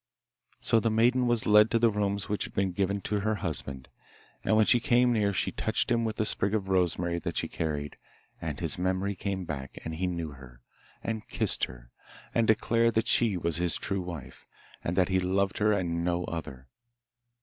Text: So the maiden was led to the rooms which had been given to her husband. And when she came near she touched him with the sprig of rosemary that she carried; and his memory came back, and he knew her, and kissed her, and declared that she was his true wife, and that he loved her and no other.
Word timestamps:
So 0.61 0.79
the 0.79 0.89
maiden 0.89 1.27
was 1.27 1.45
led 1.45 1.69
to 1.69 1.77
the 1.77 1.91
rooms 1.91 2.27
which 2.27 2.45
had 2.45 2.53
been 2.55 2.71
given 2.71 3.01
to 3.01 3.19
her 3.19 3.35
husband. 3.35 3.87
And 4.43 4.55
when 4.57 4.65
she 4.65 4.79
came 4.79 5.13
near 5.13 5.31
she 5.31 5.51
touched 5.51 5.91
him 5.91 6.05
with 6.05 6.15
the 6.15 6.25
sprig 6.25 6.55
of 6.55 6.69
rosemary 6.69 7.19
that 7.19 7.37
she 7.37 7.47
carried; 7.47 7.97
and 8.41 8.59
his 8.59 8.79
memory 8.79 9.13
came 9.13 9.45
back, 9.45 9.77
and 9.85 9.93
he 9.93 10.07
knew 10.07 10.31
her, 10.31 10.59
and 11.03 11.27
kissed 11.27 11.65
her, 11.65 11.91
and 12.33 12.47
declared 12.47 12.95
that 12.95 13.07
she 13.07 13.37
was 13.37 13.57
his 13.57 13.77
true 13.77 14.01
wife, 14.01 14.47
and 14.83 14.97
that 14.97 15.09
he 15.09 15.19
loved 15.19 15.59
her 15.59 15.71
and 15.71 16.03
no 16.03 16.23
other. 16.23 16.65